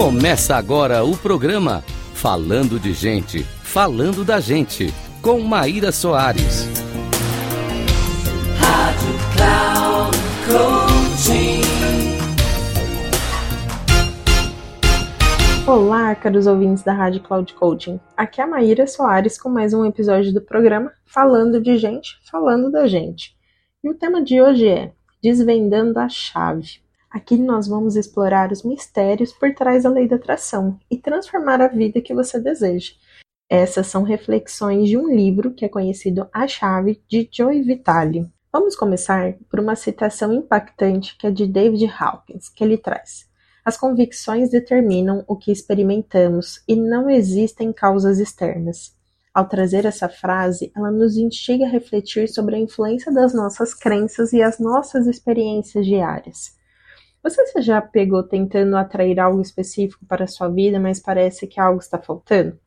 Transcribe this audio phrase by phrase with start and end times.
[0.00, 1.84] Começa agora o programa
[2.14, 4.86] Falando de Gente, Falando da Gente,
[5.20, 6.66] com Maíra Soares.
[8.56, 11.60] Rádio Cloud Coaching.
[15.70, 18.00] Olá, caros ouvintes da Rádio Cloud Coaching.
[18.16, 22.70] Aqui é a Maíra Soares com mais um episódio do programa Falando de Gente, Falando
[22.70, 23.36] da Gente.
[23.84, 24.92] E o tema de hoje é
[25.22, 26.80] Desvendando a Chave.
[27.10, 31.66] Aqui nós vamos explorar os mistérios por trás da lei da atração e transformar a
[31.66, 32.92] vida que você deseja.
[33.48, 38.30] Essas são reflexões de um livro que é conhecido A Chave, de Joy Vitale.
[38.52, 43.28] Vamos começar por uma citação impactante que é de David Hawkins, que ele traz.
[43.64, 48.94] As convicções determinam o que experimentamos e não existem causas externas.
[49.34, 54.32] Ao trazer essa frase, ela nos instiga a refletir sobre a influência das nossas crenças
[54.32, 56.59] e as nossas experiências diárias.
[57.22, 61.78] Você já pegou tentando atrair algo específico para a sua vida, mas parece que algo
[61.78, 62.58] está faltando?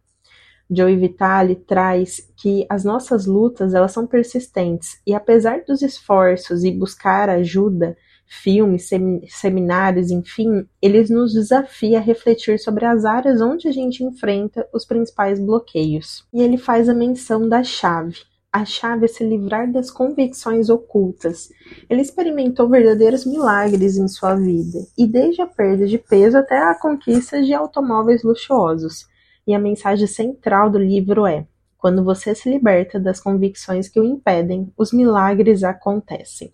[0.70, 6.72] Joey Vitale traz que as nossas lutas elas são persistentes e apesar dos esforços e
[6.72, 8.90] buscar ajuda, filmes,
[9.30, 14.86] seminários, enfim, eles nos desafia a refletir sobre as áreas onde a gente enfrenta os
[14.86, 16.26] principais bloqueios.
[16.34, 18.20] E ele faz a menção da chave,
[18.54, 21.50] a chave é se livrar das convicções ocultas.
[21.90, 26.76] Ele experimentou verdadeiros milagres em sua vida, e desde a perda de peso até a
[26.76, 29.08] conquista de automóveis luxuosos.
[29.48, 31.48] E a mensagem central do livro é:
[31.80, 36.54] quando você se liberta das convicções que o impedem, os milagres acontecem.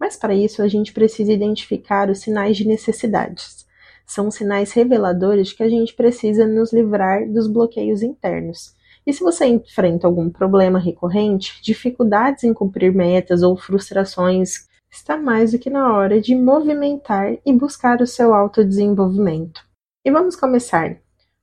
[0.00, 3.66] Mas para isso a gente precisa identificar os sinais de necessidades.
[4.06, 8.74] São sinais reveladores que a gente precisa nos livrar dos bloqueios internos.
[9.06, 15.52] E se você enfrenta algum problema recorrente, dificuldades em cumprir metas ou frustrações, está mais
[15.52, 19.62] do que na hora de movimentar e buscar o seu autodesenvolvimento.
[20.04, 20.96] E vamos começar.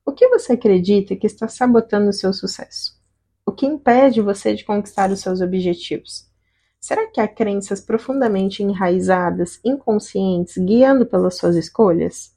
[0.04, 3.00] O que você acredita que está sabotando o seu sucesso?
[3.46, 6.26] O que impede você de conquistar os seus objetivos?
[6.80, 12.32] Será que há crenças profundamente enraizadas, inconscientes, guiando pelas suas escolhas?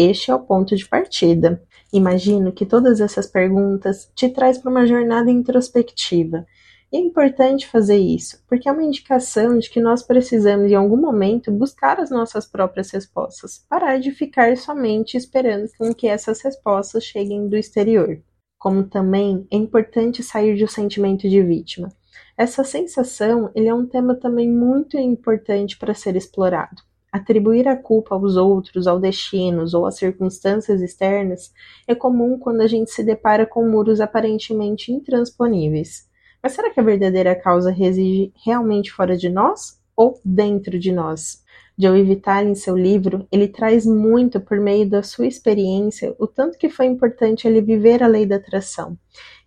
[0.00, 1.60] Este é o ponto de partida.
[1.92, 6.46] Imagino que todas essas perguntas te traz para uma jornada introspectiva.
[6.92, 10.96] E é importante fazer isso, porque é uma indicação de que nós precisamos, em algum
[10.96, 17.02] momento, buscar as nossas próprias respostas, parar de ficar somente esperando com que essas respostas
[17.02, 18.22] cheguem do exterior.
[18.56, 21.88] Como também é importante sair do sentimento de vítima.
[22.36, 26.87] Essa sensação ele é um tema também muito importante para ser explorado.
[27.10, 31.52] Atribuir a culpa aos outros, ao destino ou às circunstâncias externas
[31.86, 36.06] é comum quando a gente se depara com muros aparentemente intransponíveis.
[36.42, 41.42] Mas será que a verdadeira causa reside realmente fora de nós ou dentro de nós?
[41.78, 46.58] Joey Vitale, em seu livro, ele traz muito por meio da sua experiência o tanto
[46.58, 48.98] que foi importante ele viver a lei da atração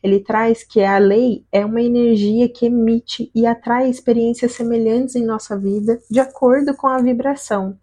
[0.04, 5.24] ele traz que a lei é uma energia que emite e atrai experiências semelhantes em
[5.24, 7.78] nossa vida de acordo com a vibração.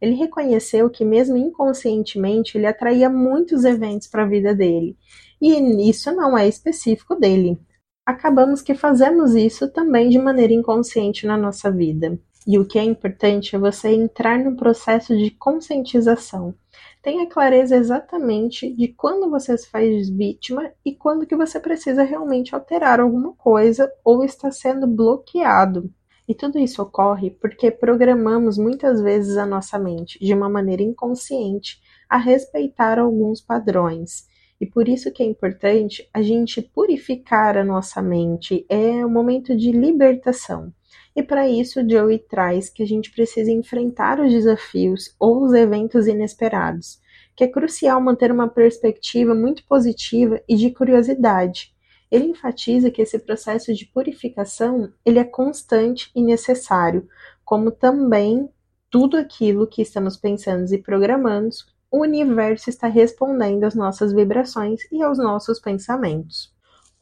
[0.00, 4.96] Ele reconheceu que, mesmo inconscientemente, ele atraía muitos eventos para a vida dele.
[5.40, 7.58] E isso não é específico dele.
[8.06, 12.18] Acabamos que fazemos isso também de maneira inconsciente na nossa vida.
[12.46, 16.54] E o que é importante é você entrar no processo de conscientização.
[17.02, 22.54] Tenha clareza exatamente de quando você se faz vítima e quando que você precisa realmente
[22.54, 25.90] alterar alguma coisa ou está sendo bloqueado.
[26.28, 31.80] E tudo isso ocorre porque programamos muitas vezes a nossa mente de uma maneira inconsciente
[32.08, 34.26] a respeitar alguns padrões.
[34.60, 39.54] E por isso que é importante a gente purificar a nossa mente, é um momento
[39.56, 40.72] de libertação.
[41.16, 46.08] E para isso, Joey traz que a gente precisa enfrentar os desafios ou os eventos
[46.08, 47.00] inesperados,
[47.36, 51.72] que é crucial manter uma perspectiva muito positiva e de curiosidade.
[52.10, 57.08] Ele enfatiza que esse processo de purificação ele é constante e necessário,
[57.44, 58.48] como também
[58.90, 61.56] tudo aquilo que estamos pensando e programando,
[61.90, 66.53] o universo está respondendo às nossas vibrações e aos nossos pensamentos.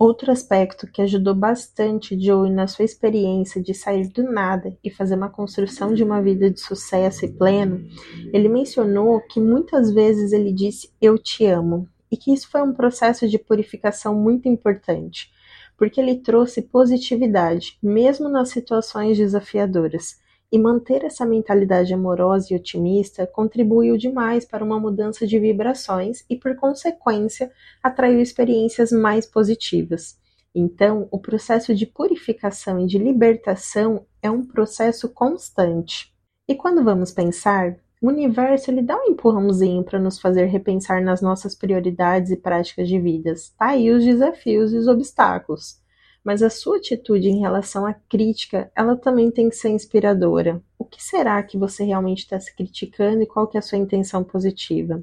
[0.04, 5.14] Outro aspecto que ajudou bastante Joey na sua experiência de sair do nada e fazer
[5.14, 7.87] uma construção de uma vida de sucesso e pleno,
[8.32, 11.88] ele mencionou que muitas vezes ele disse eu te amo.
[12.10, 15.31] E que isso foi um processo de purificação muito importante,
[15.78, 20.16] porque ele trouxe positividade, mesmo nas situações desafiadoras,
[20.52, 26.37] e manter essa mentalidade amorosa e otimista contribuiu demais para uma mudança de vibrações e,
[26.37, 27.50] por consequência,
[27.82, 30.20] atraiu experiências mais positivas.
[30.54, 36.12] Então, o processo de purificação e de libertação é um processo constante.
[36.46, 41.22] E quando vamos pensar, O universo ele dá um empurrãozinho para nos fazer repensar nas
[41.22, 43.50] nossas prioridades e práticas de vidas.
[43.56, 45.81] Tá aí os desafios e os obstáculos.
[46.24, 50.62] Mas a sua atitude em relação à crítica, ela também tem que ser inspiradora.
[50.78, 53.78] O que será que você realmente está se criticando e qual que é a sua
[53.78, 55.02] intenção positiva?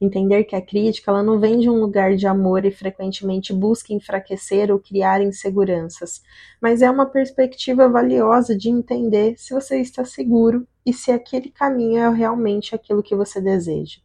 [0.00, 3.92] Entender que a crítica ela não vem de um lugar de amor e frequentemente busca
[3.92, 6.22] enfraquecer ou criar inseguranças,
[6.60, 11.98] mas é uma perspectiva valiosa de entender se você está seguro e se aquele caminho
[11.98, 14.00] é realmente aquilo que você deseja.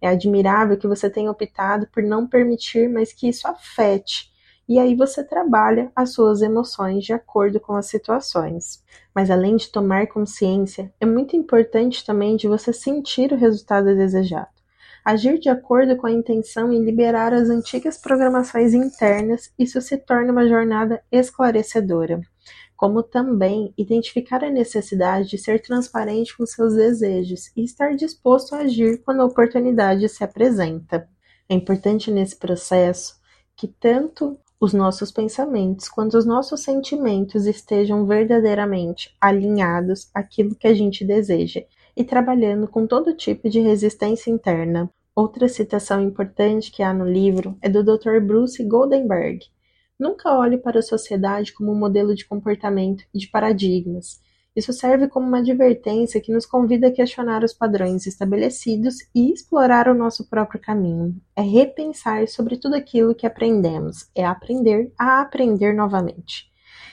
[0.00, 4.30] É admirável que você tenha optado por não permitir, mas que isso afete.
[4.70, 8.82] E aí você trabalha as suas emoções de acordo com as situações.
[9.12, 14.60] Mas além de tomar consciência, é muito importante também de você sentir o resultado desejado
[15.04, 20.32] agir de acordo com a intenção em liberar as antigas programações internas, isso se torna
[20.32, 22.20] uma jornada esclarecedora,
[22.76, 28.58] como também identificar a necessidade de ser transparente com seus desejos e estar disposto a
[28.58, 31.08] agir quando a oportunidade se apresenta.
[31.48, 33.18] É importante nesse processo
[33.56, 40.74] que tanto os nossos pensamentos quanto os nossos sentimentos estejam verdadeiramente alinhados àquilo que a
[40.74, 41.62] gente deseja
[41.96, 44.90] e trabalhando com todo tipo de resistência interna.
[45.16, 48.20] Outra citação importante que há no livro é do Dr.
[48.20, 49.46] Bruce Goldenberg.
[49.98, 54.20] Nunca olhe para a sociedade como um modelo de comportamento e de paradigmas.
[54.54, 59.88] Isso serve como uma advertência que nos convida a questionar os padrões estabelecidos e explorar
[59.88, 61.14] o nosso próprio caminho.
[61.36, 66.50] É repensar sobre tudo aquilo que aprendemos, é aprender a aprender novamente.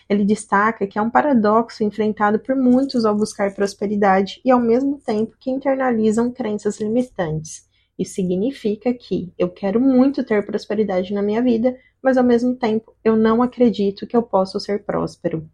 [0.08, 5.00] Ele destaca que é um paradoxo enfrentado por muitos ao buscar prosperidade e, ao mesmo
[5.00, 7.68] tempo, que internalizam crenças limitantes.
[7.98, 12.96] Isso significa que eu quero muito ter prosperidade na minha vida, mas ao mesmo tempo
[13.04, 15.50] eu não acredito que eu possa ser próspero.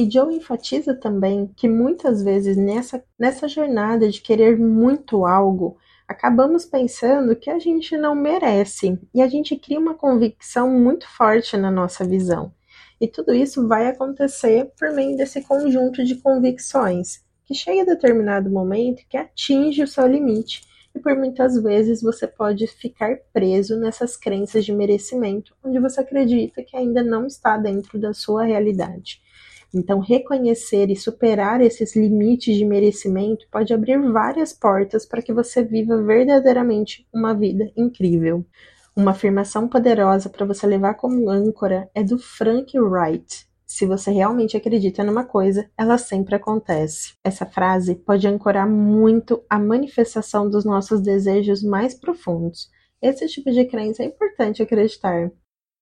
[0.00, 5.76] E Joe enfatiza também que muitas vezes nessa, nessa jornada de querer muito algo,
[6.08, 11.54] acabamos pensando que a gente não merece e a gente cria uma convicção muito forte
[11.58, 12.50] na nossa visão.
[12.98, 18.48] E tudo isso vai acontecer por meio desse conjunto de convicções, que chega a determinado
[18.48, 24.16] momento que atinge o seu limite, e por muitas vezes você pode ficar preso nessas
[24.16, 29.20] crenças de merecimento, onde você acredita que ainda não está dentro da sua realidade.
[29.72, 35.62] Então, reconhecer e superar esses limites de merecimento pode abrir várias portas para que você
[35.62, 38.44] viva verdadeiramente uma vida incrível.
[38.96, 43.48] Uma afirmação poderosa para você levar como âncora é do Frank Wright.
[43.64, 47.14] Se você realmente acredita numa coisa, ela sempre acontece.
[47.22, 52.68] Essa frase pode ancorar muito a manifestação dos nossos desejos mais profundos.
[53.00, 55.30] Esse tipo de crença é importante acreditar.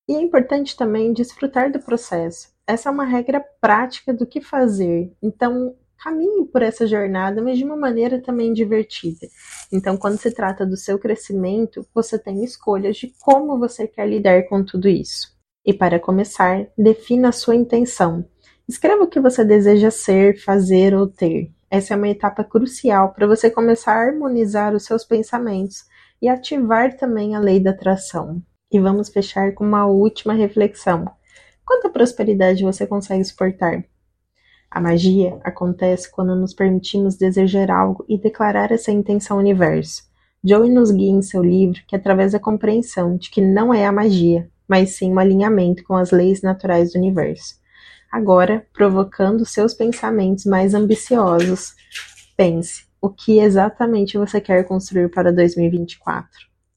[0.07, 2.58] E é importante também desfrutar do processo.
[2.69, 5.11] Essa é uma regra prática do que fazer.
[5.23, 5.75] Então,
[6.05, 9.27] caminhe por essa jornada, mas de uma maneira também divertida.
[9.73, 14.43] Então, quando se trata do seu crescimento, você tem escolhas de como você quer lidar
[14.51, 15.35] com tudo isso.
[15.65, 18.23] E para começar, defina a sua intenção.
[18.69, 21.51] Escreva o que você deseja ser, fazer ou ter.
[21.71, 25.87] Essa é uma etapa crucial para você começar a harmonizar os seus pensamentos
[26.21, 28.43] e ativar também a lei da atração.
[28.71, 31.07] E vamos fechar com uma última reflexão.
[31.69, 33.85] Quanta prosperidade você consegue suportar?
[34.71, 40.05] A magia acontece quando nos permitimos desejar algo e declarar essa intenção ao universo.
[40.43, 43.93] Joey nos guia em seu livro que, através da compreensão de que não é a
[43.93, 47.57] magia, mas sim um alinhamento com as leis naturais do universo.
[48.11, 51.75] Agora, provocando seus pensamentos mais ambiciosos,
[52.35, 56.31] pense: o que exatamente você quer construir para 2024?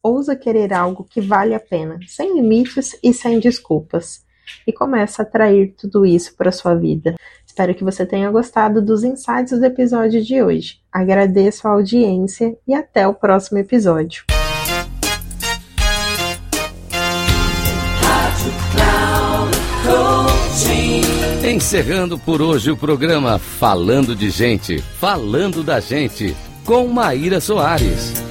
[0.04, 4.30] Ousa querer algo que vale a pena, sem limites e sem desculpas
[4.66, 7.16] e começa a atrair tudo isso para sua vida.
[7.46, 10.80] Espero que você tenha gostado dos insights do episódio de hoje.
[10.92, 14.24] Agradeço a audiência e até o próximo episódio.
[21.44, 28.31] Encerrando por hoje o programa Falando de Gente, Falando da Gente, com Maíra Soares.